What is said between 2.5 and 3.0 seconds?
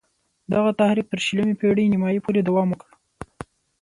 وکړ.